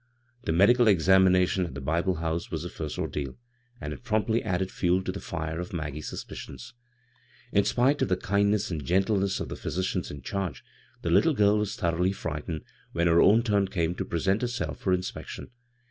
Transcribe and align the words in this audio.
The 0.45 0.51
medical 0.51 0.87
examination 0.87 1.63
at 1.63 1.75
the 1.75 1.79
Bible 1.79 2.15
House 2.15 2.49
was 2.49 2.63
the 2.63 2.69
first 2.71 2.97
ordeal, 2.97 3.37
and 3.79 3.93
it 3.93 4.01
promptly 4.03 4.41
added 4.41 4.71
fuel 4.71 5.03
to 5.03 5.11
the 5.11 5.19
fire 5.21 5.59
of 5.59 5.73
Maggie's 5.73 6.09
suspicions. 6.09 6.73
bvGoog[c 6.73 6.95
CROSS 6.95 7.51
CURRENTS 7.53 7.69
In 7.69 7.71
spite 7.71 8.01
of 8.01 8.07
the 8.09 8.17
kindness 8.17 8.71
and 8.71 8.83
gentleness 8.83 9.39
of 9.39 9.49
the 9.49 9.55
phy^cians 9.55 10.09
in 10.09 10.23
charge, 10.23 10.63
the 11.03 11.11
little 11.11 11.35
girl 11.35 11.59
was 11.59 11.75
thor 11.75 11.91
oughly 11.91 12.15
frightened 12.15 12.61
when 12.93 13.05
her 13.05 13.21
own 13.21 13.43
turn 13.43 13.67
came 13.67 13.93
to 13.93 14.03
present 14.03 14.41
herself 14.41 14.79
for 14.79 14.91
inspection. 14.91 15.51